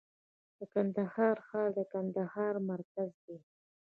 [0.57, 3.37] د کندهار ښار د کندهار مرکز دی